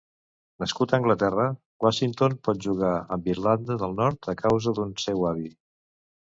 Nascut 0.61 0.93
a 0.93 0.95
Anglaterra, 1.01 1.45
Washington 1.87 2.37
pot 2.49 2.65
jugar 2.67 2.95
amb 3.19 3.31
Irlanda 3.35 3.79
del 3.85 3.97
Nord 4.03 4.33
a 4.37 4.39
causa 4.43 4.77
d'un 4.81 4.99
seu 5.07 5.33
avi. 5.37 5.49